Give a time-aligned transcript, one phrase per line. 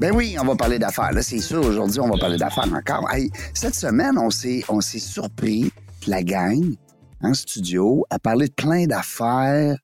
[0.00, 1.12] Ben oui, on va parler d'affaires.
[1.12, 3.08] Là, c'est sûr, aujourd'hui, on va parler d'affaires encore.
[3.12, 5.70] Hey, cette semaine, on s'est, on s'est surpris,
[6.06, 6.74] la gang,
[7.20, 9.76] en studio, à parler de plein d'affaires,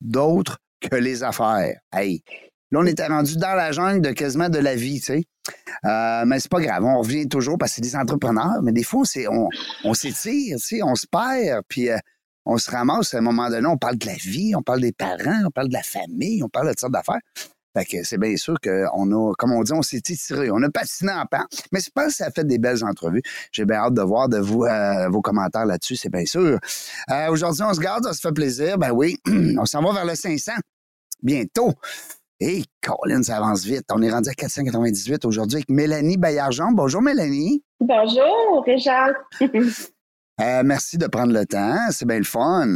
[0.00, 1.78] d'autres que les affaires.
[1.92, 2.22] Hey,
[2.70, 5.24] là, on était rendu dans la jungle de quasiment de la vie, tu sais.
[5.84, 8.82] Euh, mais c'est pas grave, on revient toujours parce que c'est des entrepreneurs, mais des
[8.82, 9.48] fois, c'est, on,
[9.84, 11.98] on s'étire, tu sais, on se perd, puis euh,
[12.46, 14.92] on se ramasse à un moment donné, on parle de la vie, on parle des
[14.92, 17.20] parents, on parle de la famille, on parle de toutes sortes d'affaires.
[17.76, 20.70] Fait que c'est bien sûr qu'on a, comme on dit, on s'est étiré, on a
[20.70, 21.44] patiné en pan.
[21.72, 23.20] Mais je pense que ça a fait des belles entrevues.
[23.52, 26.58] J'ai bien hâte de voir de vous euh, vos commentaires là-dessus, c'est bien sûr.
[27.10, 28.78] Euh, aujourd'hui, on se garde, ça se fait plaisir.
[28.78, 29.18] Ben oui,
[29.58, 30.52] on s'en va vers le 500
[31.22, 31.74] bientôt.
[32.40, 33.84] Et Colin, ça avance vite.
[33.92, 36.72] On est rendu à 498 aujourd'hui avec Mélanie Bayargent.
[36.72, 37.62] Bonjour Mélanie.
[37.80, 39.12] Bonjour Richard.
[40.38, 41.78] Euh, merci de prendre le temps.
[41.92, 42.66] C'est bien le fun.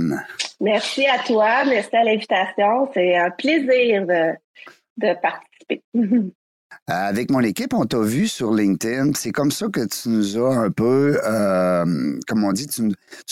[0.62, 1.62] Merci à toi.
[1.67, 2.89] Merci à l'invitation.
[2.95, 4.33] C'est un plaisir de,
[5.01, 5.83] de participer.
[6.89, 9.12] Euh, avec mon équipe, on t'a vu sur LinkedIn.
[9.15, 12.83] C'est comme ça que tu nous as un peu, euh, comme on dit, tu,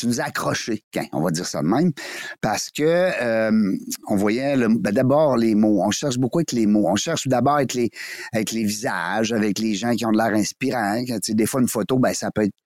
[0.07, 0.83] nous as accrochés.
[1.13, 1.93] on va dire ça de même.
[2.41, 3.77] Parce que euh,
[4.09, 5.83] on voyait ben, d'abord les mots.
[5.85, 6.89] On cherche beaucoup avec les mots.
[6.89, 7.91] On cherche d'abord avec les,
[8.33, 11.01] avec les visages, avec les gens qui ont de l'air inspirant.
[11.29, 12.57] des fois, une photo, ben, ça peut être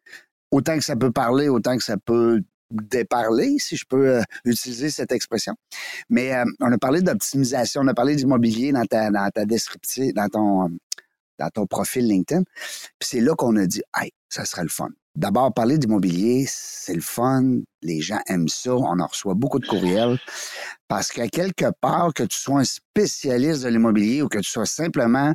[0.50, 2.40] autant que ça peut parler, autant que ça peut
[2.72, 5.54] déparler, si je peux euh, utiliser cette expression.
[6.08, 10.10] Mais euh, on a parlé d'optimisation, on a parlé d'immobilier dans ta, dans ta description,
[10.14, 10.78] dans ton,
[11.38, 12.42] dans ton profil LinkedIn.
[12.98, 14.88] Puis c'est là qu'on a dit, hey, ça serait le fun.
[15.14, 17.60] D'abord, parler d'immobilier, c'est le fun.
[17.82, 18.74] Les gens aiment ça.
[18.74, 20.18] On en reçoit beaucoup de courriels.
[20.88, 24.66] Parce qu'à quelque part, que tu sois un spécialiste de l'immobilier ou que tu sois
[24.66, 25.34] simplement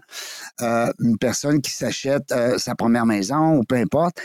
[0.62, 4.18] euh, une personne qui s'achète sa première maison ou peu importe,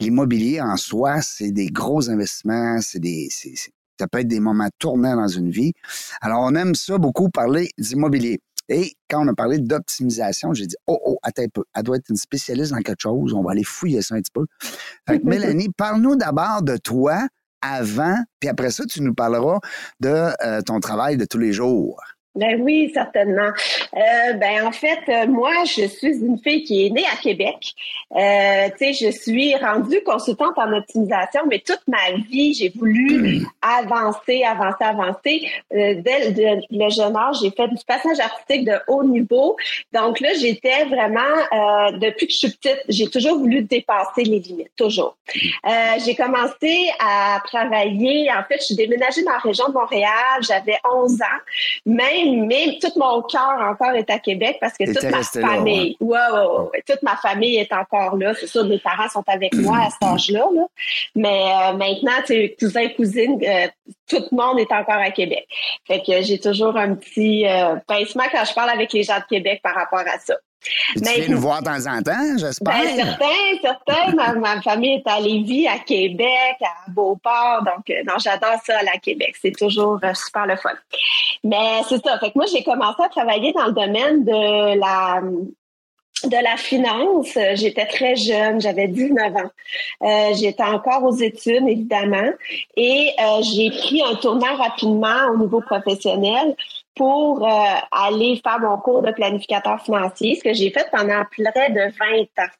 [0.00, 3.28] l'immobilier en soi, c'est des gros investissements, c'est des,
[3.98, 5.72] ça peut être des moments tournants dans une vie.
[6.20, 8.40] Alors, on aime ça beaucoup parler d'immobilier.
[8.68, 11.96] Et quand on a parlé d'optimisation, j'ai dit, oh, oh, attends un peu, elle doit
[11.96, 14.46] être une spécialiste dans quelque chose, on va aller fouiller ça un petit peu.
[15.08, 17.26] Fait que Mélanie, parle-nous d'abord de toi
[17.60, 19.58] avant, puis après ça, tu nous parleras
[20.00, 22.00] de euh, ton travail de tous les jours.
[22.38, 23.50] Ben oui, certainement.
[23.94, 27.74] Euh, ben en fait, euh, moi, je suis une fille qui est née à Québec.
[28.14, 33.44] Euh, tu sais, je suis rendue consultante en optimisation, mais toute ma vie, j'ai voulu
[33.60, 35.50] avancer, avancer, avancer.
[35.72, 36.30] Dès
[36.70, 39.56] le, jeune âge, j'ai fait du passage artistique de haut niveau.
[39.92, 44.70] Donc là, j'étais vraiment, depuis que je suis petite, j'ai toujours voulu dépasser les limites,
[44.76, 45.16] toujours.
[46.04, 48.30] J'ai commencé à travailler.
[48.30, 50.40] En fait, je suis déménagée dans la région de Montréal.
[50.42, 51.40] J'avais 11 ans.
[51.84, 56.18] Même mais tout mon cœur encore est à Québec parce que toute ma famille, ouais,
[56.18, 58.34] ouais, toute ma famille est encore là.
[58.34, 60.48] C'est sûr, mes parents sont avec moi à cet âge-là,
[61.14, 63.68] mais euh, maintenant, tu cousins, cousines, euh,
[64.08, 65.46] tout le monde est encore à Québec.
[65.86, 69.26] Fait que j'ai toujours un petit euh, pincement quand je parle avec les gens de
[69.28, 70.34] Québec par rapport à ça.
[70.60, 72.74] Tu viens nous voir de temps en temps, j'espère.
[72.74, 73.26] Ben, certains,
[73.62, 74.34] certains.
[74.38, 77.62] ma, famille est à Lévis, à Québec, à Beauport.
[77.64, 79.36] Donc, euh, non, j'adore ça à Québec.
[79.40, 80.74] C'est toujours euh, super le fun.
[81.44, 82.18] Mais c'est ça.
[82.18, 85.20] Fait que moi, j'ai commencé à travailler dans le domaine de la
[86.24, 89.50] de la finance, j'étais très jeune, j'avais 19 ans.
[90.02, 92.30] Euh, j'étais encore aux études, évidemment,
[92.76, 96.56] et euh, j'ai pris un tournant rapidement au niveau professionnel
[96.98, 101.70] pour euh, aller faire mon cours de planificateur financier, ce que j'ai fait pendant près
[101.70, 102.50] de 20 ans.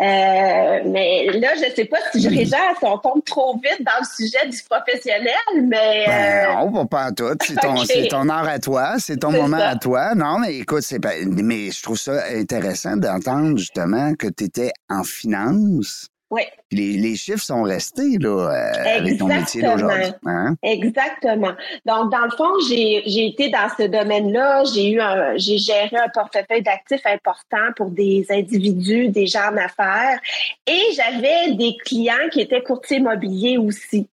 [0.00, 3.84] Euh, mais là, je ne sais pas si je régère, si on tombe trop vite
[3.84, 6.04] dans le sujet du professionnel, mais...
[6.06, 7.34] Ben, euh, non, pas tout.
[7.42, 7.74] C'est ton,
[8.08, 10.14] ton heure à toi, c'est ton moment à toi.
[10.14, 15.04] Non, mais écoute, c'est mais je trouve ça intéressant d'entendre justement que tu étais en
[15.04, 16.42] finance oui.
[16.72, 20.12] Les, chiffres sont restés là, euh, avec ton métier d'aujourd'hui.
[20.26, 20.56] Hein?
[20.62, 21.52] Exactement.
[21.86, 24.64] Donc, dans le fond, j'ai été dans ce domaine-là.
[24.74, 25.00] J'ai eu
[25.36, 30.18] j'ai géré un portefeuille d'actifs important pour des individus, des gens d'affaires.
[30.66, 34.08] Et j'avais des clients qui étaient courtiers immobiliers aussi.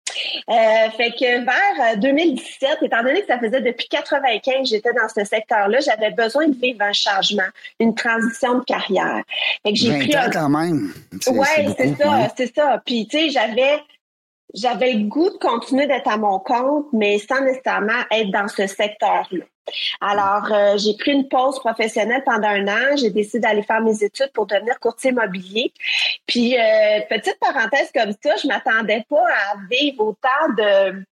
[0.48, 4.92] Euh, fait que vers 2017, euh, étant donné que ça faisait depuis 95 que j'étais
[4.92, 7.48] dans ce secteur-là, j'avais besoin de vivre un changement,
[7.80, 9.22] une transition de carrière.
[9.62, 10.30] Fait que j'ai pris un...
[10.30, 10.92] quand même.
[11.28, 12.82] Ouais, c'est ça, c'est ça.
[12.84, 13.80] Puis tu sais, j'avais
[14.54, 18.66] j'avais le goût de continuer d'être à mon compte, mais sans nécessairement être dans ce
[18.66, 19.44] secteur-là.
[20.00, 22.96] Alors, euh, j'ai pris une pause professionnelle pendant un an.
[22.96, 25.72] J'ai décidé d'aller faire mes études pour devenir courtier immobilier.
[26.26, 31.04] Puis, euh, petite parenthèse comme ça, je m'attendais pas à vivre autant de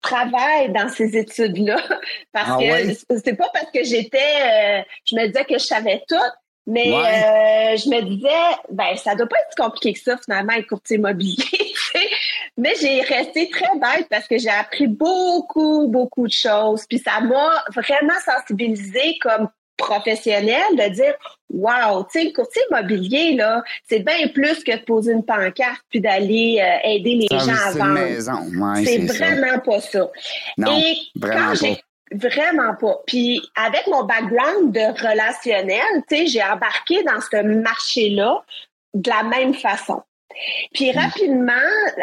[0.00, 1.76] travail dans ces études-là.
[2.32, 2.96] Parce Ah que ouais?
[3.24, 6.16] c'est pas parce que j'étais, euh, je me disais que je savais tout,
[6.70, 6.96] mais Ouais.
[7.72, 8.28] euh, je me disais,
[8.70, 11.42] ben ça doit pas être si compliqué que ça finalement être courtier immobilier.
[12.58, 16.84] mais j'ai resté très bête parce que j'ai appris beaucoup, beaucoup de choses.
[16.88, 19.48] Puis ça m'a vraiment sensibilisée comme
[19.78, 21.14] professionnelle de dire
[21.50, 25.80] wow, tu sais, le courtier immobilier, là, c'est bien plus que de poser une pancarte
[25.88, 28.74] puis d'aller euh, aider les gens à vendre.
[28.74, 29.24] Ouais, C'est ça.
[29.24, 30.10] vraiment pas ça.
[30.58, 31.80] Non, Et vraiment quand j'ai
[32.12, 32.96] vraiment pas.
[33.06, 38.44] Puis avec mon background de relationnel, tu sais, j'ai embarqué dans ce marché-là
[38.94, 40.02] de la même façon.
[40.74, 40.98] Puis Hmm.
[40.98, 41.52] rapidement,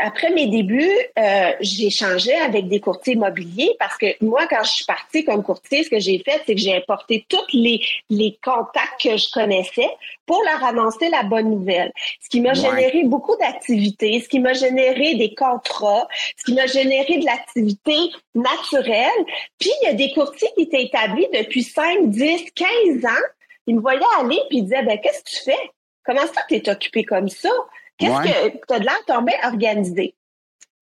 [0.01, 4.71] après mes débuts, euh, j'ai changé avec des courtiers immobiliers parce que moi, quand je
[4.71, 8.37] suis partie comme courtier, ce que j'ai fait, c'est que j'ai apporté tous les, les
[8.43, 9.89] contacts que je connaissais
[10.25, 11.91] pour leur annoncer la bonne nouvelle.
[12.21, 12.55] Ce qui m'a Ouais.
[12.55, 17.95] généré beaucoup d'activités, ce qui m'a généré des contrats, ce qui m'a généré de l'activité
[18.33, 19.25] naturelle.
[19.59, 23.25] Puis il y a des courtiers qui étaient établis depuis 5, 10, 15 ans.
[23.67, 25.71] Ils me voyaient aller puis ils disaient, ben, qu'est-ce que tu fais?
[26.05, 27.49] Comment ça que tu es occupé comme ça?
[27.97, 28.51] Qu'est-ce Ouais.
[28.51, 30.15] que tu as de l'air tombé organisé?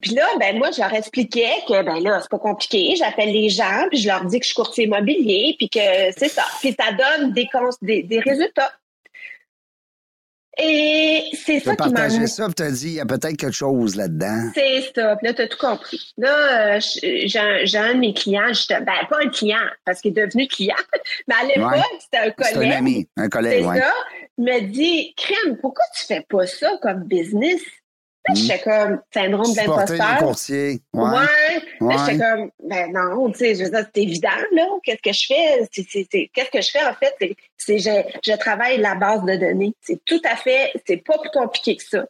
[0.02, 2.94] Puis là, ben moi, je leur expliquais que ben là, c'est pas compliqué.
[2.98, 5.80] J'appelle les gens, puis je leur dis que je suis courtier immobilier, puis que
[6.18, 6.44] c'est ça.
[6.60, 8.72] Puis ça donne des, cons- des, des résultats.
[10.62, 13.38] Et c'est ça qui m'a partagé ça, puis tu as dit, il y a peut-être
[13.38, 14.52] quelque chose là-dedans.
[14.54, 15.16] c'est ça.
[15.16, 16.14] Puis là, tu as tout compris.
[16.16, 17.40] Là, euh, j'ai
[17.80, 20.76] un, de mes clients, ben pas un client, parce qu'il est devenu client,
[21.28, 21.82] mais à l'époque, Ouais.
[22.00, 22.72] c'était un C'est un collègue.
[22.74, 23.80] ami, un collègue, ouais.
[23.80, 23.94] ça.
[24.38, 27.62] Me dit, Crème, pourquoi tu fais pas ça comme business?
[28.28, 28.36] Là, Hmm.
[28.38, 29.54] J'étais comme syndrome
[30.20, 30.80] courtiers.
[30.94, 31.10] Ouais.
[31.10, 31.62] Ouais.
[31.82, 31.96] Ouais.
[31.98, 34.66] j'étais comme, ben non, tu sais, je veux dire, c'est évident, là.
[34.82, 36.30] Qu'est-ce que je fais?
[36.34, 37.36] Qu'est-ce que je fais, en fait?
[37.58, 37.90] C'est je,
[38.26, 39.74] je travaille la base de données.
[39.82, 42.06] C'est tout à fait, c'est pas plus compliqué que ça.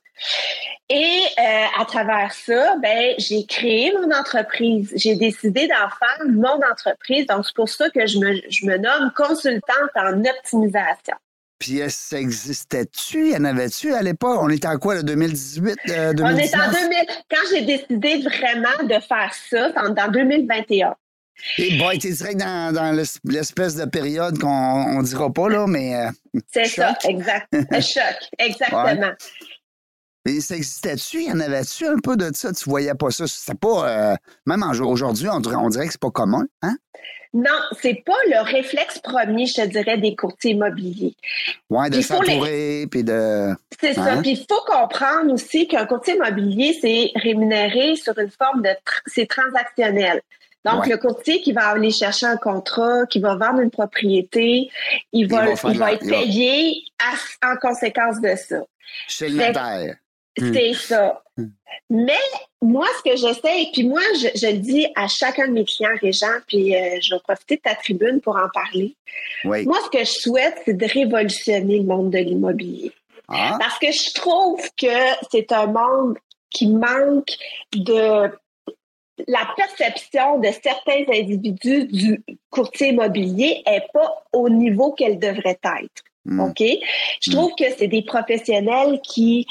[0.89, 4.93] Et euh, à travers ça, ben, j'ai créé mon entreprise.
[4.95, 7.25] J'ai décidé d'en faire mon entreprise.
[7.25, 11.15] Donc, c'est pour ça que je me, je me nomme consultante en optimisation.
[11.63, 13.29] Puis ça existait-tu?
[13.31, 14.37] Y en avait-tu à l'époque?
[14.41, 15.77] On était en quoi, le 2018?
[15.89, 16.71] euh, On est en 2019?
[16.73, 16.97] 2000.
[17.31, 20.93] Quand j'ai décidé vraiment de faire ça, c'est en dans 2021.
[21.57, 25.65] Et bon, t'es direct dans, dans l'es- l'espèce de période qu'on on dira pas, là,
[25.67, 26.09] mais euh,
[26.53, 27.47] C'est ça, exact.
[27.81, 29.11] Choc, exactement.
[30.25, 31.23] Et ça existait-tu?
[31.23, 32.51] Y en avait-tu un peu de ça?
[32.53, 33.25] Tu voyais pas ça?
[33.27, 33.89] C'était pas.
[33.89, 34.15] euh,
[34.45, 36.75] même aujourd'hui, on dirait, on dirait que c'est pas commun, hein?
[37.35, 37.49] Non,
[37.81, 41.15] c'est pas le réflexe premier, je te dirais, des courtiers immobiliers.
[41.69, 43.49] Ouais, de Il s'entourer, puis de.
[43.81, 44.03] C'est ça.
[44.03, 44.21] Hein?
[44.21, 48.69] Puis il faut comprendre aussi qu'un courtier immobilier, c'est rémunéré sur une forme de...
[48.69, 50.21] tr- c'est transactionnel.
[50.63, 50.91] Donc, Ouais.
[50.91, 54.69] le courtier qui va aller chercher un contrat, qui va vendre une propriété,
[55.11, 58.61] il va, il va être il payé à- en conséquence de ça.
[59.07, 59.95] Chez le notaire.
[60.39, 60.53] Hmm.
[60.53, 61.23] C'est ça.
[61.37, 61.47] Hmm.
[61.89, 62.19] Mais
[62.61, 65.95] moi, ce que j'essaie, puis moi, je, je le dis à chacun de mes clients,
[66.01, 68.95] Régent, puis euh, je vais profiter de ta tribune pour en parler.
[69.45, 69.65] Oui.
[69.65, 72.91] Moi, ce que je souhaite, c'est de révolutionner le monde de l'immobilier.
[73.27, 74.87] Ah, Parce que je trouve que
[75.31, 76.17] c'est un monde
[76.49, 77.31] qui manque
[77.73, 78.29] de
[79.27, 86.03] la perception de certains individus du courtier immobilier est pas au niveau qu'elle devrait être.
[86.25, 86.39] hmm.
[86.39, 86.63] OK?
[87.21, 89.45] Je trouve que c'est des professionnels qui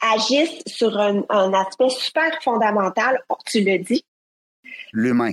[0.00, 3.18] agissent sur un, un aspect super fondamental.
[3.46, 4.04] Tu le dis,
[4.92, 5.32] l'humain.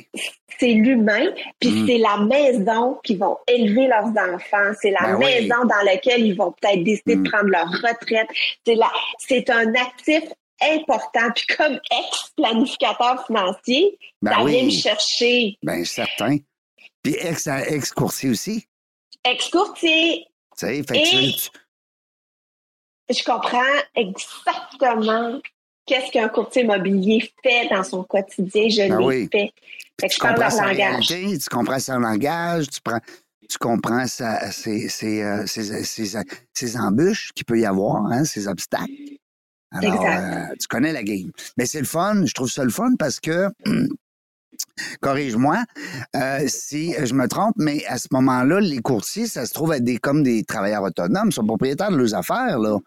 [0.60, 1.88] c'est l'humain, puis Mm.
[1.88, 5.25] c'est la maison qui vont élever leurs enfants, c'est la Ben oui.
[5.25, 7.24] maison dans laquelle ils vont peut-être décider Mm.
[7.24, 8.27] de prendre leur retraite.
[8.65, 10.24] C'est la, c'est un actif
[10.62, 11.32] important.
[11.36, 15.58] Puis comme ex-planificateur financier, Ben ça vient me chercher.
[15.63, 16.38] ben certain.
[17.01, 18.65] Puis ex- ex-courtier aussi.
[19.25, 20.25] Ex-courtier,
[20.58, 21.50] Tu sais, fait que tu- Et- tu-
[23.10, 23.62] je comprends
[23.95, 25.39] exactement
[25.86, 28.69] qu'est-ce qu'un courtier immobilier fait dans son quotidien.
[28.69, 29.29] Je Ben l'ai oui.
[29.31, 29.51] fait.
[30.00, 31.10] Fait que tu je parle comprends leur langage.
[31.10, 33.00] réalité, tu comprends son langage, tu, prends,
[33.50, 36.17] tu comprends sa, ses, ses, euh, ses- ses-
[36.53, 38.91] ses embûches qu'il peut y avoir, hein, ses obstacles.
[39.72, 40.51] Alors, Exact.
[40.51, 41.31] euh, tu connais la game.
[41.57, 43.50] Mais c'est le fun, je trouve ça le fun parce que,
[45.01, 45.63] corrige-moi
[46.15, 49.84] euh, si je me trompe, mais à ce moment-là, les courtiers, ça se trouve être
[49.84, 52.60] des, comme des travailleurs autonomes, sont propriétaires de leurs affaires.
[52.60, 52.77] Là.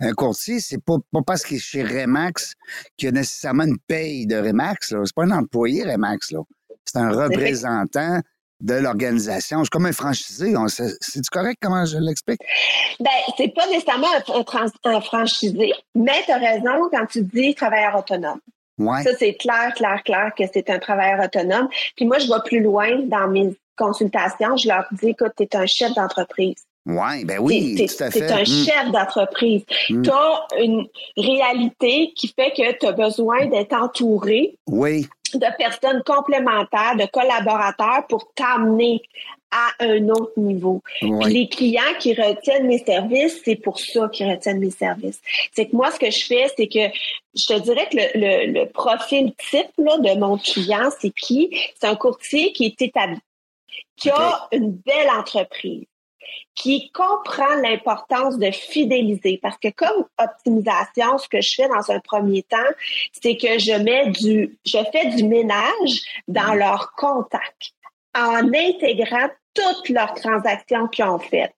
[0.00, 2.54] Un courtier, c'est pas, pas parce qu'il est chez Remax
[2.96, 4.92] qu'il a nécessairement une paye de Remax.
[4.92, 5.02] là.
[5.04, 6.30] C'est pas un employé Remax.
[6.32, 6.40] Là.
[6.84, 8.20] C'est un représentant
[8.60, 9.62] de l'organisation.
[9.64, 10.54] C'est comme un franchisé.
[10.68, 12.40] C'est-tu correct comment je l'explique?
[13.00, 17.22] Ben, c'est pas nécessairement un, un trans- un franchisé, mais tu as raison quand tu
[17.22, 18.40] dis travailleur autonome.
[18.78, 21.68] Ça, c'est clair, clair, clair que c'est un travailleur autonome.
[21.96, 24.56] Puis moi, je vais plus loin dans mes consultations.
[24.56, 26.56] Je leur dis, écoute, tu es un chef d'entreprise.
[26.86, 28.26] Ouais, ben oui, tout à fait.
[28.26, 28.66] Tu un mm.
[28.66, 29.62] chef d'entreprise.
[29.88, 30.02] Mm.
[30.02, 35.06] Tu as une réalité qui fait que tu as besoin d'être entouré oui.
[35.38, 39.02] De personnes complémentaires, de collaborateurs pour t'amener
[39.50, 40.82] à un autre niveau.
[41.00, 45.20] les clients qui retiennent mes services, c'est pour ça qu'ils retiennent mes services.
[45.52, 46.92] C'est que moi, ce que je fais, c'est que
[47.36, 51.56] je te dirais que le, le, profil type là, de mon client, c'est qui?
[51.78, 53.18] C'est un courtier qui est établi,
[53.96, 55.86] qui a une belle entreprise
[56.54, 59.38] qui comprend l'importance de fidéliser.
[59.42, 62.56] Parce que comme optimisation, ce que je fais dans un premier temps,
[63.12, 67.72] c'est que je mets du, je fais du ménage dans leurs contacts
[68.14, 71.54] en intégrant toutes leurs transactions qu'ils ont faites.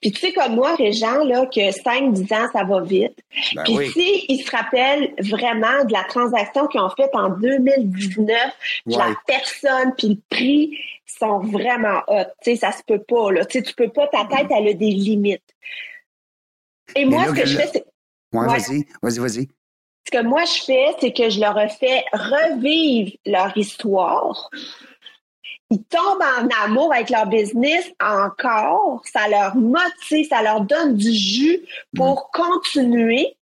[0.00, 3.18] Puis tu sais comme moi, Régent, là, que 5-10 ans, ça va vite.
[3.54, 8.36] Ben puis si ils se rappellent vraiment de la transaction qu'ils ont faite en 2019,
[8.86, 12.24] la personne, puis le prix sont vraiment hot.
[12.42, 13.44] Tu sais, ça se peut pas, là.
[13.44, 15.42] Tu sais, tu peux pas, ta tête, elle a des limites.
[16.96, 17.84] Et moi, ce que je fais, c'est...
[18.32, 19.48] Ouais, vas-y, vas-y, vas-y.
[20.04, 24.50] Ce que moi, je fais, c'est que je leur fais revivre leur histoire
[25.72, 31.10] ils tombent en amour avec leur business encore, ça leur motive, ça leur donne du
[31.10, 31.60] jus
[31.96, 32.38] pour mm.
[32.38, 33.36] continuer.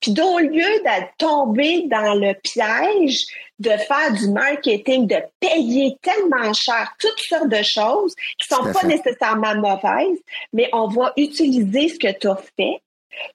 [0.00, 3.26] Puis au lieu d'être tombé dans le piège
[3.60, 8.82] de faire du marketing, de payer tellement cher toutes sortes de choses qui sont pas
[8.82, 10.18] nécessairement mauvaises,
[10.52, 12.82] mais on va utiliser ce que tu as fait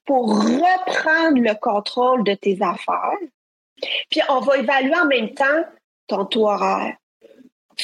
[0.05, 3.17] pour reprendre le contrôle de tes affaires.
[4.09, 5.65] Puis on va évaluer en même temps
[6.07, 6.97] ton taux horaire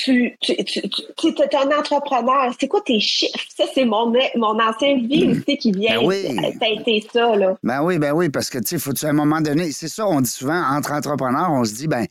[0.04, 2.54] tu, tu, tu, es un entrepreneur.
[2.60, 3.40] C'est quoi tes chiffres?
[3.56, 5.32] Ça, c'est mon, mon ancienne vie hmm.
[5.32, 6.00] aussi qui vient.
[6.00, 6.38] Ben oui.
[6.62, 7.56] été ça, là.
[7.64, 10.08] Ben oui, ben oui, parce que, tu sais, faut à un moment donné, c'est ça,
[10.08, 12.06] on dit souvent, entre entrepreneurs, on se dit, ben,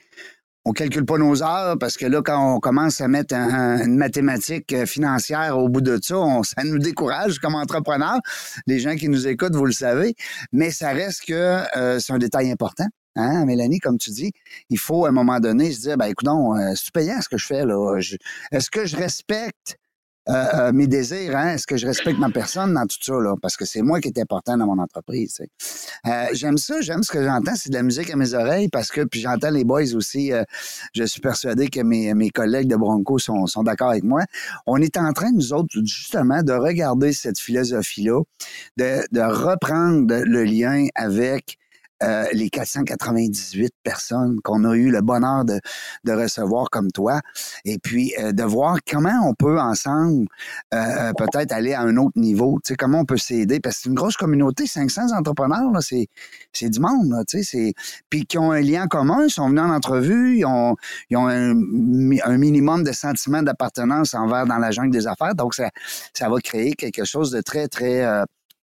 [0.66, 4.72] on calcule pas nos heures parce que là, quand on commence à mettre une mathématique
[4.72, 8.18] euh, financière au bout de ça, on, ça nous décourage comme entrepreneurs.
[8.66, 10.16] Les gens qui nous écoutent, vous le savez.
[10.52, 12.86] Mais ça reste que euh, c'est un détail important.
[13.16, 14.32] Hein, Mélanie, comme tu dis,
[14.70, 17.38] il faut à un moment donné se dire, ben écoute, euh, c'est payant ce que
[17.38, 17.98] je fais là?
[18.52, 19.78] Est-ce que je respecte
[20.28, 21.54] euh, euh, mes désirs, hein?
[21.54, 23.36] Est-ce que je respecte ma personne dans tout ça, là?
[23.40, 25.40] Parce que c'est moi qui est important dans mon entreprise.
[26.04, 28.90] Euh, j'aime ça, j'aime ce que j'entends, c'est de la musique à mes oreilles parce
[28.90, 30.32] que, puis j'entends les boys aussi,
[30.94, 34.24] je suis persuadé que mes, mes collègues de Bronco sont, sont d'accord avec moi.
[34.66, 38.20] On est en train, nous autres, justement, de regarder cette philosophie-là,
[38.78, 41.56] de, de reprendre le lien avec
[42.02, 45.60] euh, les 498 personnes qu'on a eu le bonheur de,
[46.04, 47.20] de recevoir comme toi,
[47.64, 50.26] et puis euh, de voir comment on peut ensemble
[50.74, 53.82] euh, peut-être aller à un autre niveau, tu sais, comment on peut s'aider, parce que
[53.84, 56.08] c'est une grosse communauté, 500 entrepreneurs, là, c'est,
[56.52, 57.74] c'est du monde, là, tu sais, c'est,
[58.10, 60.76] puis qui ont un lien commun, ils sont venus en entrevue, ils ont,
[61.12, 61.54] un,
[62.36, 65.70] minimum de sentiments d'appartenance envers dans la jungle des affaires, donc ça,
[66.12, 68.04] ça va créer quelque chose de très, très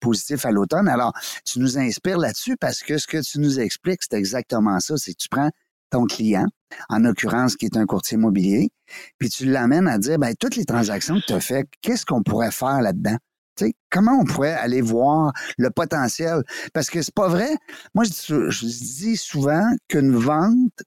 [0.03, 0.87] positif à l'automne.
[0.87, 1.13] Alors,
[1.45, 4.97] tu nous inspires là-dessus parce que ce que tu nous expliques, c'est exactement ça.
[4.97, 5.49] C'est que tu prends
[5.89, 6.47] ton client,
[6.89, 8.71] en l'occurrence qui est un courtier immobilier,
[9.19, 12.23] puis tu l'amènes à dire, ben, toutes les transactions que tu as faites, qu'est-ce qu'on
[12.23, 13.17] pourrait faire là-dedans?
[13.55, 16.43] sais, comment on pourrait aller voir le potentiel?
[16.73, 17.55] Parce que c'est pas vrai.
[17.93, 20.83] Moi, je dis, souvent qu'une vente,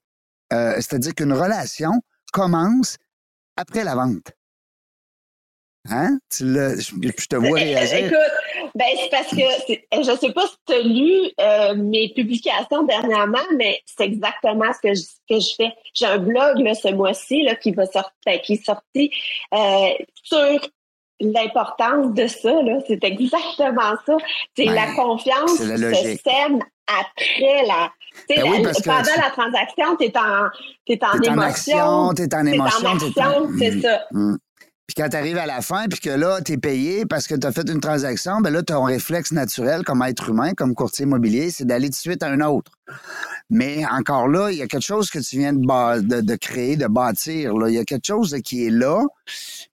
[0.53, 1.93] euh, c'est-à-dire qu'une relation
[2.33, 2.97] commence
[3.57, 4.33] après la vente.
[5.91, 6.19] Hein?
[6.31, 8.07] Tu je te vois réagir.
[8.07, 12.83] Écoute, ben, c'est parce que je sais pas si tu as lu euh, mes publications
[12.83, 15.73] dernièrement, mais c'est exactement ce que je, que je fais.
[15.95, 19.11] J'ai un blog là, ce mois-ci là, qui va sortir, ben, qui est sorti
[19.55, 19.89] euh,
[20.23, 20.61] sur
[21.21, 22.53] l'importance de ça.
[22.87, 24.17] C'est exactement ça.
[24.57, 27.91] C'est la confiance se sème après la.
[28.29, 28.43] Ben
[28.85, 30.49] pendant la transaction, tu es en,
[30.87, 32.13] es en émotion.
[32.15, 32.99] Tu es en émotion.
[32.99, 34.07] Tu es en action, c'est ça.
[34.11, 34.39] Mm, mm.
[34.87, 37.35] Puis quand tu arrives à la fin, puis que là, tu es payé parce que
[37.35, 41.05] tu as fait une transaction, ben là, ton réflexe naturel comme être humain, comme courtier
[41.05, 42.71] immobilier, c'est d'aller tout de suite à un autre.
[43.51, 47.53] Mais encore là, il y a quelque chose que tu viens de, créer, de bâtir.
[47.67, 49.05] Il y a quelque chose qui est là.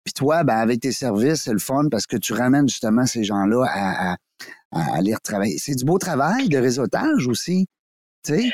[0.03, 3.23] Puis toi, ben, avec tes services, c'est le fun parce que tu ramènes justement ces
[3.23, 4.17] gens-là à, à,
[4.71, 5.59] à aller retravailler.
[5.59, 7.67] C'est du beau travail de réseautage aussi.
[8.23, 8.51] Tu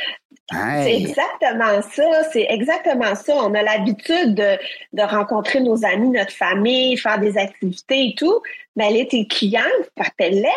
[0.51, 3.35] C'est exactement ça, c'est exactement ça.
[3.35, 4.57] On a l'habitude de,
[4.93, 8.41] de, rencontrer nos amis, notre famille, faire des activités et tout.
[8.75, 9.61] Mais les tes clients,
[9.99, 10.49] appelle-les.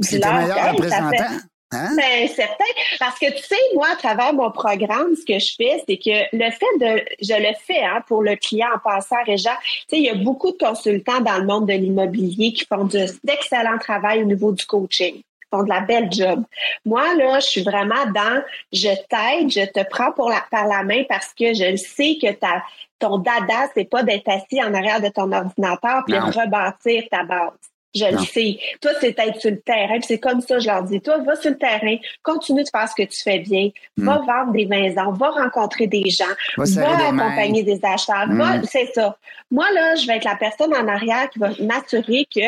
[0.00, 1.38] C'est le meilleur représentant.
[1.72, 1.96] Hein?
[1.96, 2.64] Ben, certain.
[2.98, 6.36] Parce que tu sais, moi, à travers mon programme, ce que je fais, c'est que
[6.36, 9.96] le fait de, je le fais hein, pour le client en passant, Réja, tu sais,
[9.98, 12.88] il y a beaucoup de consultants dans le monde de l'immobilier qui font
[13.24, 15.22] d'excellent travail au niveau du coaching.
[15.54, 16.44] Font de la belle job.
[16.84, 18.42] Moi, là, je suis vraiment dans
[18.72, 22.32] je t'aide, je te prends pour la, par la main parce que je sais que
[22.32, 22.62] ta,
[22.98, 27.24] ton dada, c'est pas d'être assis en arrière de ton ordinateur puis de rebâtir ta
[27.24, 27.52] base.
[27.94, 28.58] Je le sais.
[28.80, 29.98] Toi, c'est être sur le terrain.
[30.02, 31.00] C'est comme ça, je leur dis.
[31.00, 33.70] Toi, va sur le terrain, continue de faire ce que tu fais bien.
[33.96, 34.26] Va hmm.
[34.26, 36.24] vendre des maisons, va rencontrer des gens,
[36.56, 38.26] va, accompagner des acheteurs.
[38.26, 38.62] Hmm.
[38.64, 39.16] c'est ça.
[39.50, 42.40] Moi, là, je vais être la personne en arrière qui va m'assurer que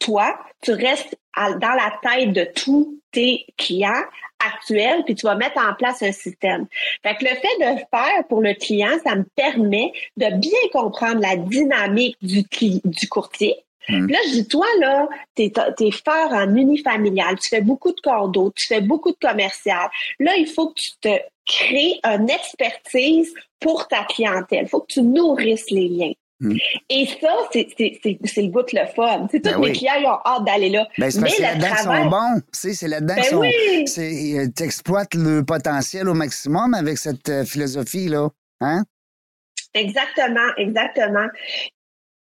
[0.00, 4.02] toi, tu restes dans la tête de tous tes clients
[4.44, 6.66] actuels, puis tu vas mettre en place un système.
[7.02, 11.20] Fait que le fait de faire pour le client, ça me permet de bien comprendre
[11.20, 12.44] la dynamique du,
[12.84, 14.06] du courtier, Hmm.
[14.08, 18.52] Là, je dis, toi, là, t'es es fort en unifamilial, tu fais beaucoup de condos,
[18.54, 19.88] tu fais beaucoup de commercial.
[20.18, 24.64] Là, il faut que tu te crées une expertise pour ta clientèle.
[24.64, 26.12] Il faut que tu nourrisses les liens.
[26.40, 26.56] Hmm.
[26.88, 29.28] Et ça, c'est le bout de le fun.
[29.30, 30.88] C'est tous ben les clients ont hâte d'aller là.
[30.96, 32.42] Ben, Mais le là-dedans sont bons.
[32.50, 33.84] C'est là-dedans ben oui.
[33.98, 38.30] Euh, tu exploites le potentiel au maximum avec cette euh, philosophie-là.
[38.62, 38.84] Hein?
[39.74, 41.26] Exactement, exactement.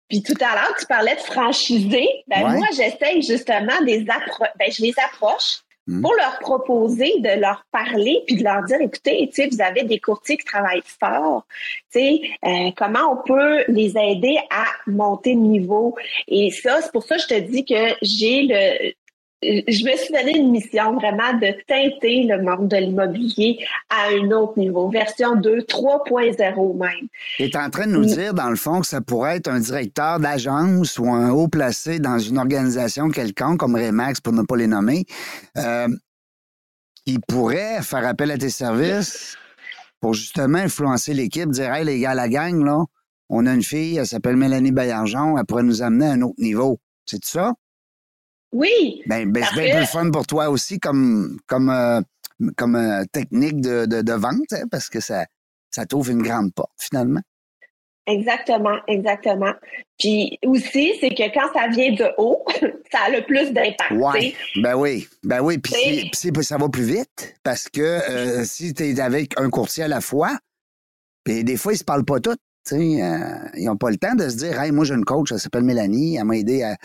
[0.09, 2.07] Puis tout à l'heure, tu parlais de franchiser.
[2.27, 4.49] Ben moi, j'essaye justement des approches.
[4.57, 6.01] Ben, je les approche hmm.
[6.01, 9.83] pour leur proposer de leur parler puis de leur dire écoutez, tu sais, vous avez
[9.83, 11.45] des courtiers qui travaillent fort.
[11.91, 15.95] Tu sais, euh, comment on peut les aider à monter de niveau?
[16.27, 18.93] Et ça, c'est pour ça que je te dis que j'ai le
[19.43, 23.57] je me suis donné une mission vraiment de teinter le monde de l'immobilier
[23.89, 27.07] à un autre niveau, version 2, 3.0 même.
[27.37, 28.05] Tu es en train de nous mm.
[28.05, 31.99] dire, dans le fond, que ça pourrait être un directeur d'agence ou un haut placé
[31.99, 35.05] dans une organisation quelconque, comme Remax, pour ne pas les nommer,
[35.57, 35.87] euh,
[37.05, 39.37] qui pourrait faire appel à tes services
[40.01, 42.83] pour justement influencer l'équipe, dire Hey, les gars, la gang, là,
[43.29, 46.39] on a une fille, elle s'appelle Mélanie Bayarjon, elle pourrait nous amener à un autre
[46.39, 46.79] niveau.
[47.05, 47.53] C'est ça?
[48.51, 49.01] Oui.
[49.05, 52.01] Ben, ben c'est un peu fun pour toi aussi comme, comme, euh,
[52.57, 55.25] comme euh, technique de, de, vente, hein, parce que ça,
[55.69, 57.21] ça t'ouvre une grande porte, finalement.
[58.07, 59.53] Exactement, exactement.
[59.99, 62.43] Puis aussi, c'est que quand ça vient de haut,
[62.91, 63.91] ça a le plus d'impact.
[63.91, 65.59] Oui, ben oui, ben oui.
[65.59, 69.87] Puis ça va plus vite parce que euh, si tu es avec un courtier à
[69.87, 70.37] la fois,
[71.23, 72.35] puis des fois, ils se parlent pas tous.
[72.71, 72.77] Euh,
[73.55, 75.63] ils n'ont pas le temps de se dire Hey, moi j'ai une coach, elle s'appelle
[75.63, 76.77] Mélanie, elle m'a aidé à,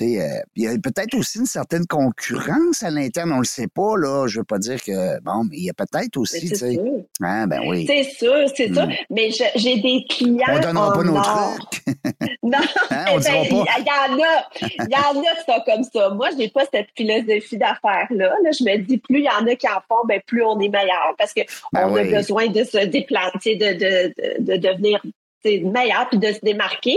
[0.00, 3.96] euh, il y a peut-être aussi une certaine concurrence à l'interne, on le sait pas,
[3.96, 4.26] là.
[4.26, 5.20] Je veux pas dire que.
[5.20, 6.78] Bon, mais il y a peut-être aussi, tu sais.
[7.22, 7.86] Ah, ben oui.
[7.86, 8.86] C'est sûr, c'est sûr.
[8.86, 8.92] Hmm.
[9.10, 10.46] Mais j'ai des clients.
[10.48, 11.82] On donnera pas nos trucs.
[12.42, 12.58] non,
[12.90, 13.30] hein, on pas.
[13.40, 14.48] Il y en a.
[14.60, 16.10] Il y en a qui sont comme ça.
[16.10, 18.34] Moi, j'ai pas cette philosophie d'affaires-là.
[18.42, 18.50] Là.
[18.58, 20.68] Je me dis, plus il y en a qui en font, ben, plus on est
[20.68, 21.14] meilleur.
[21.18, 25.02] Parce qu'on ben a besoin de se déplanter, de, de, de, de devenir
[25.44, 26.96] meilleur puis de se démarquer.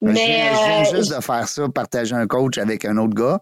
[0.00, 3.14] Ben, mais je viens euh, juste de faire ça, partager un coach avec un autre
[3.14, 3.40] gars.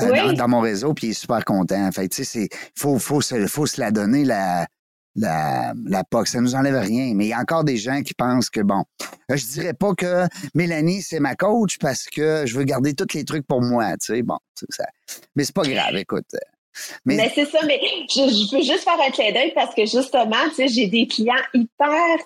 [0.00, 1.90] Euh, dans, mon réseau, puis il est super content.
[1.92, 4.66] Fait tu sais, il faut, faut, se, faut se la donner, la,
[5.14, 6.28] la, la POC.
[6.28, 7.12] Ça nous enlève rien.
[7.14, 8.84] Mais il y a encore des gens qui pensent que, bon,
[9.30, 13.14] euh, je dirais pas que Mélanie, c'est ma coach parce que je veux garder tous
[13.14, 14.22] les trucs pour moi, tu sais.
[14.22, 14.38] Bon,
[14.70, 14.86] ça.
[15.36, 16.24] Mais c'est pas grave, écoute.
[17.04, 20.48] Mais, c'est ça, mais je, je, veux juste faire un clin d'œil parce que justement,
[20.50, 22.16] tu sais, j'ai des clients hyper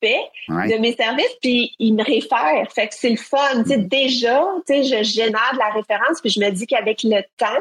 [0.00, 2.70] fait de mes services, puis ils me réfèrent.
[2.72, 3.62] Fait que c'est le fun.
[3.64, 3.88] Mm.
[3.88, 7.60] Déjà, je génère de la référence, puis je me dis qu'avec le temps,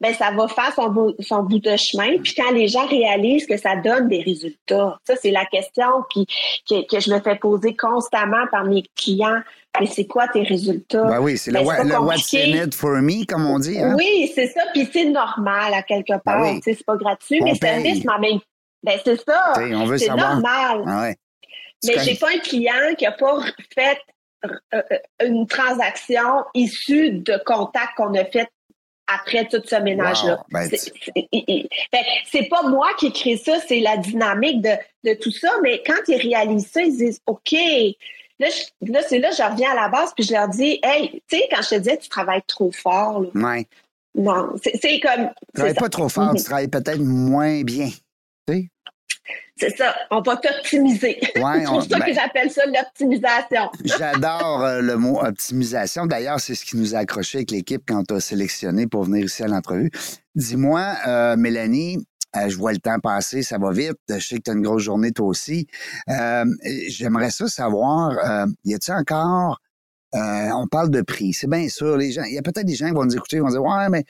[0.00, 2.18] ben ça va faire son bout, son bout de chemin.
[2.22, 6.26] Puis quand les gens réalisent que ça donne des résultats, ça c'est la question qui,
[6.68, 9.40] que, je me fais poser constamment par mes clients.
[9.80, 11.04] Mais c'est quoi tes résultats?
[11.04, 13.78] Ben oui, c'est le, ben, what's in it for me, comme on dit.
[13.78, 13.94] Hein?
[13.96, 14.62] Oui, c'est ça.
[14.72, 16.54] Puis c'est normal à quelque ben part.
[16.62, 18.38] C'est pas gratuit, mais services, mais même.
[18.82, 19.52] Ben c'est ça.
[19.54, 20.84] C'est normal.
[20.86, 21.16] Ah ouais.
[21.84, 23.40] Mais j'ai pas un client qui a pas
[23.74, 23.98] fait
[24.44, 28.48] euh, euh, une transaction issue de contacts qu'on a fait
[29.08, 30.44] après tout ce ménage-là.
[30.50, 30.68] Ben,
[32.30, 34.70] c'est pas moi qui crée ça, c'est la dynamique de,
[35.04, 37.52] de, tout ça, mais quand ils réalisent ça, ils disent OK.
[38.38, 38.48] Là,
[38.82, 41.48] là c'est là je reviens à la base, puis je leur dis Hey, tu sais,
[41.50, 43.22] quand je te disais tu travailles trop fort.
[43.22, 43.30] Là,
[44.14, 45.30] Non, c'est comme.
[45.30, 47.88] Tu travailles pas trop fort, tu travailles peut-être moins bien.
[48.46, 48.68] Tu sais?
[49.58, 51.18] C'est ça, on va t'optimiser.
[51.34, 53.70] c'est pour ça que ben j'appelle ça l'optimisation.
[53.84, 56.06] J'adore euh, le mot optimisation.
[56.06, 59.24] D'ailleurs, c'est ce qui nous a accroché avec l'équipe quand on t'a sélectionné pour venir
[59.24, 59.90] ici à l'entrevue.
[60.36, 63.98] Dis-moi, euh, Mélanie, euh, je vois le temps passer, ça va vite.
[64.08, 65.66] Je sais que tu as une grosse journée toi aussi.
[66.88, 69.60] J'aimerais ça savoir, y a-t-il encore
[70.14, 71.96] on parle de prix, c'est bien sûr.
[71.96, 73.62] Les gens, il y a peut-être des gens qui vont nous écouter, qui vont dire
[73.62, 74.04] Ouais, mais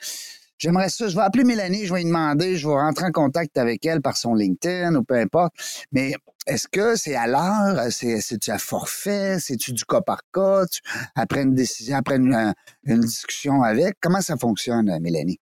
[0.59, 1.07] J'aimerais ça.
[1.07, 4.01] Je vais appeler Mélanie, je vais lui demander, je vais rentrer en contact avec elle
[4.01, 5.53] par son LinkedIn ou peu importe.
[5.93, 6.13] Mais
[6.45, 7.81] est-ce que c'est à l'heure?
[7.91, 9.39] C'est-tu à forfait?
[9.39, 10.65] C'est-tu du cas par cas?
[11.15, 12.53] après une décision, après une,
[12.85, 13.95] discussion avec?
[14.01, 15.39] Comment ça fonctionne, Mélanie?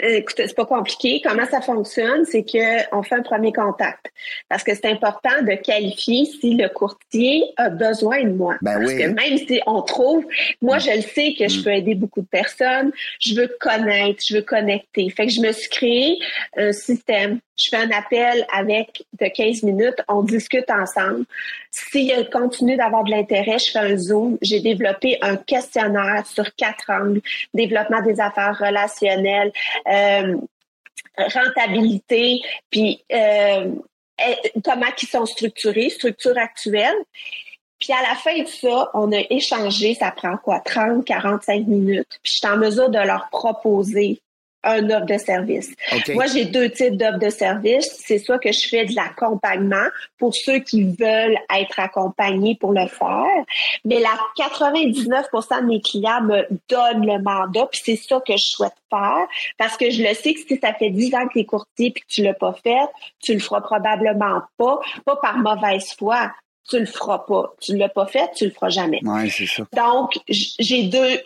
[0.00, 1.22] Écoute, c'est pas compliqué.
[1.24, 4.12] Comment ça fonctionne, c'est que on fait un premier contact
[4.48, 8.56] parce que c'est important de qualifier si le courtier a besoin de moi.
[8.60, 8.98] Ben parce oui.
[8.98, 10.26] que même si on trouve,
[10.60, 12.92] moi je le sais que je peux aider beaucoup de personnes.
[13.20, 15.08] Je veux connaître, je veux connecter.
[15.10, 16.18] Fait que je me suis créé
[16.56, 17.40] un système.
[17.56, 21.24] Je fais un appel avec de 15 minutes, on discute ensemble.
[21.70, 24.36] S'il continue d'avoir de l'intérêt, je fais un zoom.
[24.42, 27.22] J'ai développé un questionnaire sur quatre angles
[27.54, 29.52] développement des affaires relationnelles,
[29.90, 30.36] euh,
[31.18, 32.40] rentabilité,
[32.70, 33.72] puis euh,
[34.64, 36.96] comment ils sont structurés, structure actuelle.
[37.78, 42.18] Puis à la fin de ça, on a échangé, ça prend quoi, 30, 45 minutes.
[42.22, 44.20] Puis je suis en mesure de leur proposer
[44.66, 45.72] un offre de service.
[46.14, 47.88] Moi, j'ai deux types d'offres de service.
[48.04, 49.86] C'est soit que je fais de l'accompagnement
[50.18, 53.44] pour ceux qui veulent être accompagnés pour le faire,
[53.84, 58.48] mais la 99% de mes clients me donnent le mandat, puis c'est ça que je
[58.48, 59.26] souhaite faire,
[59.58, 61.90] parce que je le sais que si ça fait 10 ans que tu es courtier
[61.90, 62.88] puis que tu l'as pas fait,
[63.22, 66.32] tu le feras probablement pas, pas par mauvaise foi,
[66.68, 67.54] tu le feras pas.
[67.60, 69.00] Tu l'as pas fait, tu le feras jamais.
[69.02, 69.64] Oui, c'est ça.
[69.74, 71.16] Donc, j'ai deux.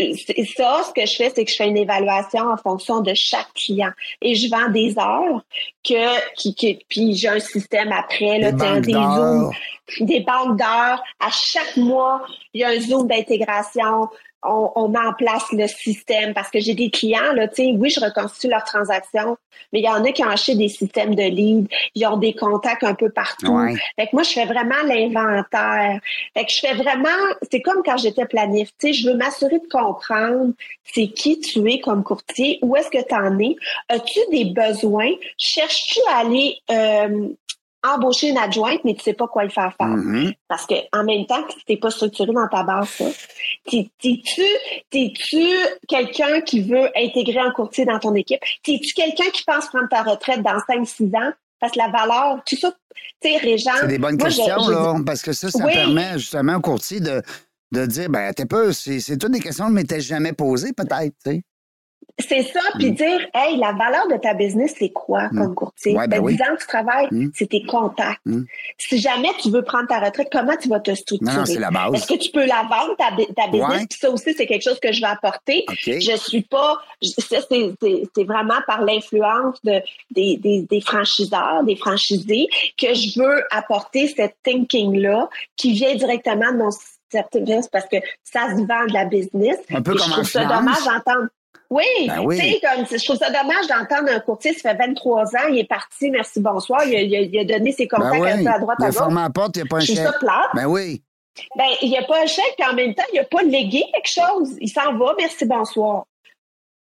[0.57, 3.53] Ça, ce que je fais, c'est que je fais une évaluation en fonction de chaque
[3.55, 3.91] client.
[4.21, 5.43] Et je vends des heures
[5.85, 9.51] que, qui, qui puis j'ai un système après, là, Des des zooms,
[10.01, 11.03] des banques d'heures.
[11.19, 12.23] À chaque mois,
[12.55, 14.09] il y a un zoom d'intégration.
[14.43, 17.73] On, on met en place le système parce que j'ai des clients, là, tu sais,
[17.77, 19.37] oui, je reconstitue leurs transactions,
[19.73, 22.35] mais il y en a qui ont acheté des systèmes de lead, ils ont des
[22.35, 23.53] contacts un peu partout.
[23.53, 23.75] Ouais.
[23.97, 26.01] Fait que moi, je fais vraiment l'inventaire.
[26.35, 27.09] Fait que je fais vraiment,
[27.51, 30.53] c'est comme quand j'étais planif, tu sais, je veux m'assurer de comprendre
[30.93, 33.57] c'est qui tu es comme courtier, où est-ce que tu en es,
[33.89, 37.29] as-tu des besoins, cherches-tu à aller euh,
[37.83, 39.87] embaucher une adjointe, mais tu sais pas quoi le faire faire.
[39.89, 40.33] Mhm.
[40.49, 42.89] Parce que en même temps, tu n'es pas structuré dans ta base.
[43.71, 44.43] T'es- T'es-tu
[44.91, 45.45] t'es-tu
[45.89, 48.41] quelqu'un qui veut intégrer un courtier dans ton équipe?
[48.63, 51.33] T'es-tu quelqu'un qui pense prendre ta retraite dans 5-6 ans?
[51.59, 52.73] Parce que la valeur, tout ça,
[53.23, 53.71] tu sais, Régent.
[53.81, 55.73] C'est des bonnes moi, je- questions, je- là, parce que ça, ça Oui.
[55.73, 57.23] permet justement au courtier de,
[57.73, 60.73] de dire, ben, t'es peu, c'est c'est toutes des questions que je m'étais jamais posées,
[60.73, 61.43] peut-être, tu sais.
[62.19, 65.93] C'est ça, puis dire, hey, la valeur de ta business, c'est quoi comme courtier?
[65.95, 65.97] Mm.
[65.97, 66.37] Ouais, ben Ben, oui.
[66.37, 67.31] 10 ans que tu travailles, Mm.
[67.35, 68.21] c'est tes contacts.
[68.27, 68.43] Mm.
[68.79, 71.33] Si jamais tu veux prendre ta retraite, comment tu vas te structurer?
[71.33, 71.95] Non, non, c'est la base.
[71.95, 73.71] Est-ce que tu peux la vendre, ta, ta business?
[73.81, 73.87] Ouais.
[73.89, 75.65] Puis ça aussi, c'est quelque chose que je vais apporter.
[75.69, 75.77] OK.
[76.01, 82.47] Je suis pas, c'est vraiment par l'influence de, des, des, des franchiseurs, des franchisés,
[82.79, 86.71] que je veux apporter cette thinking-là qui vient directement de mon
[87.11, 89.59] service parce que ça se vend de la business.
[89.71, 90.59] Un peu comme je en trouve ça finance.
[90.61, 91.29] dommage d'entendre.
[91.71, 92.61] Oui, Ben oui.
[92.61, 96.11] comme je trouve ça dommage d'entendre un courtier, ça fait 23 ans, il est parti,
[96.11, 98.47] merci, bonsoir, il a, il a- il a donné ses contacts Ben oui.
[98.49, 99.17] à droite, à Le gauche.
[99.25, 99.97] à porte, il n'y a pas un Je chèque.
[99.99, 100.51] ça plate.
[100.55, 101.03] Ben oui.
[101.57, 103.85] Ben, il n'y a pas un chèque, puis en même temps, il n'a pas légué
[103.95, 104.57] quelque chose.
[104.61, 106.05] Il s'en va, merci, bonsoir.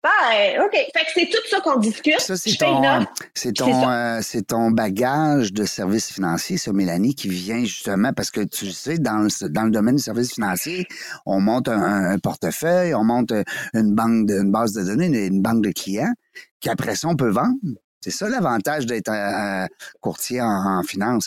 [0.07, 0.71] Ben, OK.
[0.71, 2.19] Fait que c'est tout ça qu'on discute.
[2.19, 7.27] Ça, c'est ton, c'est ton, euh, c'est ton bagage de services financiers, ça, Mélanie, qui
[7.27, 10.87] vient justement parce que tu sais, dans le, dans le domaine du service financier,
[11.25, 13.43] on monte un, un portefeuille, on monte euh,
[13.73, 16.13] une banque, de, une base de données, une, une banque de clients,
[16.61, 17.55] qu'après ça, on peut vendre.
[18.01, 19.65] C'est ça l'avantage d'être euh,
[19.99, 21.25] courtier en, en finance.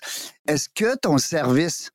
[0.49, 1.90] Est-ce que ton service,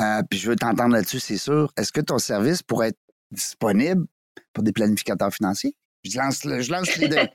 [0.00, 2.98] euh, puis je veux t'entendre là-dessus, c'est sûr, est-ce que ton service pourrait être
[3.30, 4.06] disponible
[4.52, 5.74] pour des planificateurs financiers?
[6.04, 7.16] Je lance, le- je lance les deux.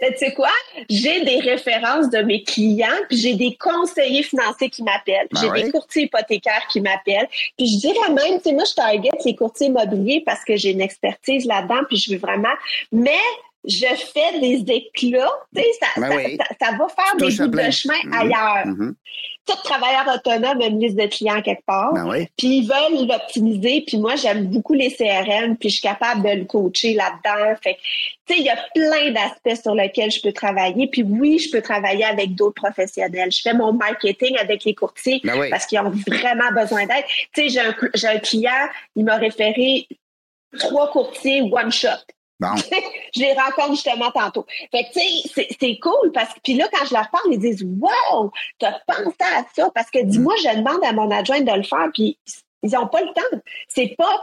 [0.00, 0.50] Tu sais quoi?
[0.90, 5.28] J'ai des références de mes clients, puis j'ai des conseillers financiers qui m'appellent.
[5.32, 7.28] Ben j'ai des courtiers hypothécaires qui m'appellent.
[7.56, 10.70] Puis je dirais même, tu sais, moi, je target les courtiers immobiliers parce que j'ai
[10.70, 12.52] une expertise là-dedans, puis je veux vraiment...
[12.90, 13.18] Mais
[13.64, 16.36] je fais des éclats, tu sais, ça, Ben ça, oui.
[16.36, 18.12] ça, ça va faire des bouts de chemin Mhm.
[18.12, 18.66] ailleurs.
[18.66, 18.94] Mhm.
[19.46, 21.92] Tout travailleur autonome a une liste de clients quelque part.
[21.92, 22.28] Ben oui.
[22.36, 23.82] Puis ils veulent l'optimiser.
[23.86, 25.56] Puis moi, j'aime beaucoup les CRM.
[25.56, 27.54] Puis je suis capable de le coacher là-dedans.
[27.62, 27.76] Fait
[28.26, 30.86] tu sais, il y a plein d'aspects sur lesquels je peux travailler.
[30.88, 33.30] Puis oui, je peux travailler avec d'autres professionnels.
[33.32, 35.50] Je fais mon marketing avec les courtiers Ben oui.
[35.50, 37.04] parce qu'ils ont vraiment besoin d'aide.
[37.34, 39.88] Tu sais, j'ai un, j'ai un client, il m'a référé
[40.58, 41.88] trois courtiers one shot.
[42.42, 42.56] Bon.
[43.14, 44.44] je les rencontre justement tantôt.
[44.72, 47.38] Fait que, tu sais, c'est- cool parce que, puis là, quand je leur parle, ils
[47.38, 49.70] disent, wow, t'as pensé à ça?
[49.74, 52.18] Parce que dis-moi, je demande à mon adjoint de le faire puis
[52.64, 53.38] ils n'ont pas le temps.
[53.68, 54.20] C'est pas,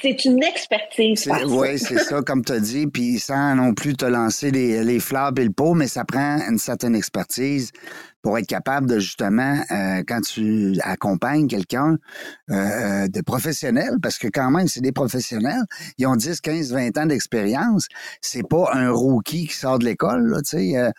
[0.00, 1.28] c'est une expertise.
[1.46, 5.00] Oui, c'est ça, comme tu as dit, puis sans non plus te lancer les, les
[5.00, 7.72] fleurs et le pot, mais ça prend une certaine expertise
[8.22, 11.98] pour être capable de justement, euh, quand tu accompagnes quelqu'un
[12.50, 15.64] euh, de professionnel, parce que quand même, c'est des professionnels,
[15.98, 17.88] ils ont 10, 15, 20 ans d'expérience.
[18.20, 20.92] C'est pas un rookie qui sort de l'école, tu sais.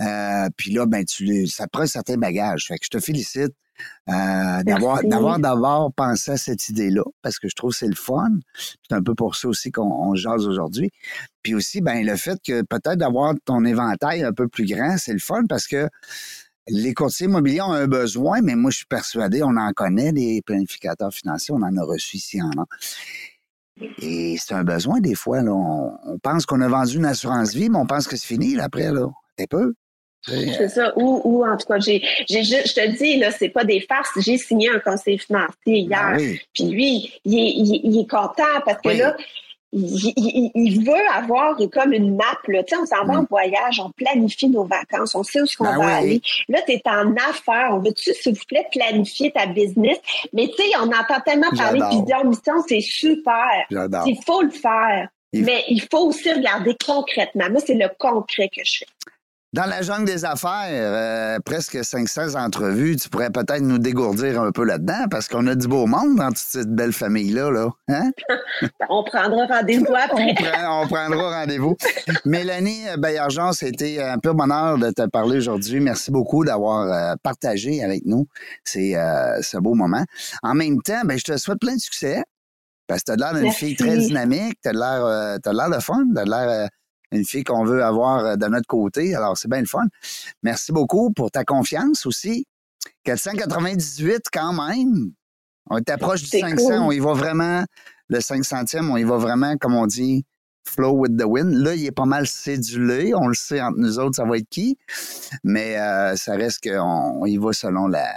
[0.00, 2.66] Euh, puis là, ben, tu, ça prend un certain bagage.
[2.68, 3.52] Fait que je te félicite.
[4.06, 8.30] d'avoir d'avoir d'avoir pensé à cette idée-là parce que je trouve que c'est le fun.
[8.54, 10.90] C'est un peu pour ça aussi qu'on jase aujourd'hui.
[11.42, 15.12] Puis aussi ben le fait que peut-être d'avoir ton éventail un peu plus grand, c'est
[15.12, 15.88] le fun parce que
[16.68, 20.42] les courtiers immobiliers ont un besoin, mais moi, je suis persuadé, on en connaît des
[20.42, 22.66] planificateurs financiers, on en a reçu ici en a.
[24.00, 25.42] Et c'est un besoin des fois.
[25.42, 25.52] Là.
[25.52, 28.64] On, pense qu'on a vendu une assurance vie, mais on pense que c'est fini là,
[28.64, 28.92] après.
[28.92, 29.08] Là.
[29.36, 29.74] T'es peu.
[30.24, 30.92] C'est ça.
[30.96, 34.10] Ou, en tout cas, j'ai, j'ai, je te dis, là, c'est pas des farces.
[34.18, 36.14] J'ai signé un conseil financier hier.
[36.16, 39.16] Ben Puis lui, il est, content parce que là,
[39.72, 42.24] il, veut avoir comme une map.
[42.48, 42.62] Là.
[42.62, 43.26] Tu sais, on s'en va en mm.
[43.30, 46.20] voyage, on planifie nos vacances, on sait où est-ce qu'on ben va aller.
[46.48, 47.70] Là, tu es en affaires.
[47.72, 49.98] On veut-tu, s'il vous plaît, planifier ta business?
[50.32, 53.66] Mais tu sais, on entend tellement parler de vision mission, c'est super.
[53.70, 55.08] Il faut le faire.
[55.32, 57.48] Mais il faut aussi regarder concrètement.
[57.50, 58.86] Moi, c'est le concret que je fais.
[59.54, 64.50] Dans la jungle des affaires, euh, presque 500 entrevues, tu pourrais peut-être nous dégourdir un
[64.50, 67.50] peu là-dedans parce qu'on a du beau monde dans toute cette belle famille-là.
[67.50, 67.68] Là.
[67.88, 68.12] Hein?
[68.88, 70.34] on prendra rendez-vous après.
[70.66, 71.76] on, prendra rendez-vous.
[72.24, 75.80] Mélanie Bayerjean, c'était un peu bonheur de te parler aujourd'hui.
[75.80, 78.26] Merci beaucoup d'avoir euh, partagé avec nous
[78.64, 80.04] ces, euh, ce beau moment.
[80.42, 82.24] En même temps, ben, je te souhaite plein de succès.
[82.86, 86.20] Parce que tu as l'air d'une fille très dynamique, tu as l'air de fun, tu
[86.20, 86.68] as l'air
[87.12, 89.14] une fille qu'on veut avoir euh, de notre côté.
[89.14, 89.86] Alors, c'est bien le fun.
[90.42, 92.46] Merci beaucoup pour ta confiance aussi.
[93.04, 95.12] 498 quand même.
[95.70, 96.86] On est approche du 500.
[96.86, 97.64] On y va vraiment,
[98.08, 100.24] le 500e, on y va vraiment, comme on dit,
[100.64, 101.54] flow with the wind.
[101.54, 103.14] Là, il est pas mal cédulé.
[103.14, 104.78] On le sait entre nous autres, ça va être qui.
[105.44, 108.08] Mais euh, ça reste qu'on y va selon la,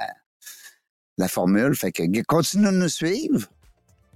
[1.18, 1.76] la formule.
[1.76, 3.48] Fait que continue de nous suivre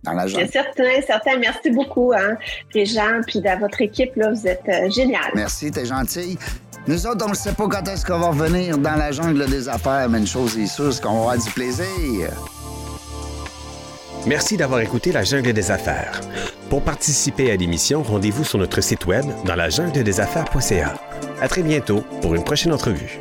[0.03, 1.37] dans la Certain, certain.
[1.37, 2.37] Merci beaucoup, hein,
[2.73, 5.31] Réjean, puis à votre équipe, là, vous êtes euh, génial.
[5.35, 6.37] Merci, t'es gentil.
[6.87, 9.67] Nous autres, on ne sait pas quand est-ce qu'on va revenir dans la jungle des
[9.67, 12.29] affaires, mais une chose est sûre, c'est qu'on va avoir du plaisir.
[14.25, 16.19] Merci d'avoir écouté La Jungle des Affaires.
[16.69, 20.95] Pour participer à l'émission, rendez-vous sur notre site web dans la jungle des affaires.ca.
[21.41, 23.19] À très bientôt pour une prochaine entrevue.